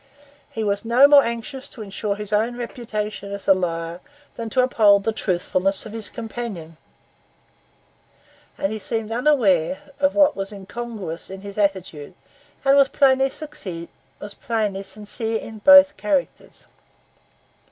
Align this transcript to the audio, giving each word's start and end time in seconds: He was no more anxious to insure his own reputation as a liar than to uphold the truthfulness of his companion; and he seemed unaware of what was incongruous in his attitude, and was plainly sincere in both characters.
He 0.49 0.63
was 0.63 0.83
no 0.83 1.07
more 1.07 1.23
anxious 1.23 1.69
to 1.69 1.83
insure 1.83 2.15
his 2.15 2.33
own 2.33 2.57
reputation 2.57 3.31
as 3.31 3.47
a 3.47 3.53
liar 3.53 3.99
than 4.35 4.49
to 4.49 4.63
uphold 4.63 5.03
the 5.03 5.13
truthfulness 5.13 5.85
of 5.85 5.91
his 5.91 6.09
companion; 6.09 6.77
and 8.57 8.71
he 8.71 8.79
seemed 8.79 9.11
unaware 9.11 9.91
of 9.99 10.15
what 10.15 10.35
was 10.35 10.51
incongruous 10.51 11.29
in 11.29 11.41
his 11.41 11.59
attitude, 11.59 12.15
and 12.65 12.77
was 12.77 12.89
plainly 12.89 13.29
sincere 13.29 13.89
in 15.37 15.59
both 15.59 15.97
characters. 15.97 16.65